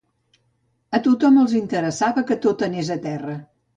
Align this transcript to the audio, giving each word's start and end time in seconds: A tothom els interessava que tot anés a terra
A 0.97 1.01
tothom 1.07 1.37
els 1.41 1.53
interessava 1.59 2.25
que 2.31 2.39
tot 2.47 2.65
anés 2.69 2.91
a 2.97 2.99
terra 3.05 3.37